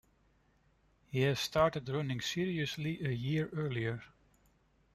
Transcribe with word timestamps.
He 1.05 1.21
has 1.21 1.39
started 1.39 1.87
running 1.87 2.21
seriously 2.21 3.05
a 3.05 3.09
year 3.11 3.49
earlier. 3.53 4.01